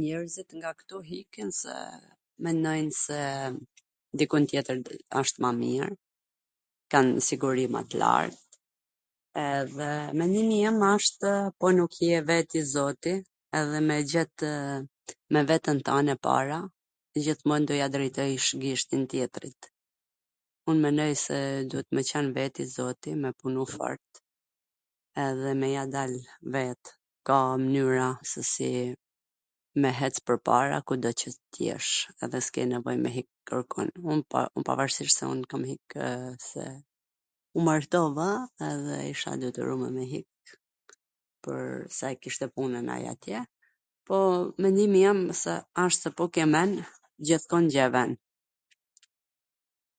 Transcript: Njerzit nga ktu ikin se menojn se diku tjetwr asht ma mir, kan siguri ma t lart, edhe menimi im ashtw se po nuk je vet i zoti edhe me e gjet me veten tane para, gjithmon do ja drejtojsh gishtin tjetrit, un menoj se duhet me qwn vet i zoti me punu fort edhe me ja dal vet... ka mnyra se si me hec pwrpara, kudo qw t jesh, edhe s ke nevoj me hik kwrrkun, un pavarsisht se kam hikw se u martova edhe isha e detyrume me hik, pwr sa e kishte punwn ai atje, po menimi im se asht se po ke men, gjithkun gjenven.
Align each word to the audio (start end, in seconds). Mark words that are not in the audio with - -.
Njerzit 0.00 0.48
nga 0.58 0.70
ktu 0.80 0.96
ikin 1.20 1.48
se 1.60 1.76
menojn 2.44 2.88
se 3.02 3.20
diku 4.18 4.36
tjetwr 4.50 4.78
asht 5.20 5.36
ma 5.42 5.50
mir, 5.62 5.86
kan 6.92 7.06
siguri 7.28 7.66
ma 7.74 7.82
t 7.88 8.00
lart, 8.02 8.40
edhe 9.56 9.90
menimi 10.20 10.58
im 10.70 10.78
ashtw 10.94 11.20
se 11.22 11.34
po 11.60 11.66
nuk 11.78 11.92
je 12.10 12.18
vet 12.30 12.50
i 12.60 12.62
zoti 12.74 13.14
edhe 13.60 13.78
me 13.88 13.94
e 14.02 14.06
gjet 14.12 14.36
me 15.32 15.40
veten 15.50 15.78
tane 15.88 16.14
para, 16.26 16.58
gjithmon 17.26 17.62
do 17.68 17.74
ja 17.80 17.86
drejtojsh 17.94 18.48
gishtin 18.62 19.04
tjetrit, 19.12 19.60
un 20.70 20.76
menoj 20.86 21.12
se 21.26 21.38
duhet 21.70 21.88
me 21.96 22.02
qwn 22.12 22.26
vet 22.40 22.54
i 22.64 22.70
zoti 22.76 23.10
me 23.22 23.30
punu 23.42 23.64
fort 23.76 24.10
edhe 25.28 25.50
me 25.60 25.68
ja 25.76 25.84
dal 25.98 26.14
vet... 26.56 26.82
ka 27.28 27.38
mnyra 27.62 28.06
se 28.30 28.40
si 28.52 28.68
me 29.82 29.88
hec 30.00 30.14
pwrpara, 30.28 30.78
kudo 30.90 31.10
qw 31.22 31.28
t 31.56 31.66
jesh, 31.66 31.90
edhe 32.26 32.38
s 32.46 32.54
ke 32.54 32.60
nevoj 32.70 32.94
me 33.02 33.10
hik 33.16 33.26
kwrrkun, 33.50 33.88
un 34.14 34.20
pavarsisht 34.68 35.16
se 35.20 35.24
kam 35.50 35.62
hikw 35.70 36.00
se 36.48 36.64
u 37.58 37.66
martova 37.68 38.30
edhe 38.70 38.96
isha 39.12 39.30
e 39.36 39.40
detyrume 39.44 39.88
me 39.98 40.04
hik, 40.14 40.32
pwr 41.46 41.60
sa 41.98 42.06
e 42.16 42.20
kishte 42.22 42.46
punwn 42.54 42.90
ai 42.96 43.00
atje, 43.12 43.38
po 44.08 44.16
menimi 44.64 45.00
im 45.12 45.20
se 45.44 45.52
asht 45.86 46.00
se 46.08 46.16
po 46.22 46.32
ke 46.38 46.44
men, 46.58 46.70
gjithkun 47.30 47.64
gjenven. 47.76 48.12